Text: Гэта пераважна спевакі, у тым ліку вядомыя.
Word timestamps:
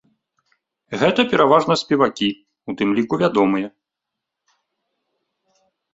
Гэта 1.01 1.25
пераважна 1.33 1.73
спевакі, 1.83 2.29
у 2.73 2.77
тым 2.79 2.89
ліку 3.01 3.15
вядомыя. 3.25 3.73